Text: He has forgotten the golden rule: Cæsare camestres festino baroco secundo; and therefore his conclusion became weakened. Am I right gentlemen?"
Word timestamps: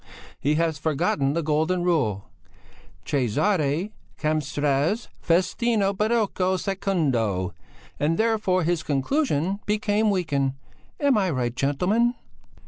He 0.39 0.55
has 0.55 0.79
forgotten 0.79 1.33
the 1.33 1.43
golden 1.43 1.83
rule: 1.83 2.25
Cæsare 3.05 3.91
camestres 4.17 5.09
festino 5.23 5.95
baroco 5.95 6.57
secundo; 6.59 7.53
and 7.99 8.17
therefore 8.17 8.63
his 8.63 8.81
conclusion 8.81 9.59
became 9.67 10.09
weakened. 10.09 10.53
Am 10.99 11.19
I 11.19 11.29
right 11.29 11.55
gentlemen?" 11.55 12.15